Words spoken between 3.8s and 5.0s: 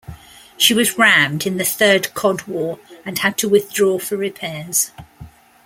for repairs.